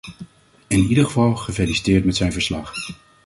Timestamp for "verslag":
2.33-2.73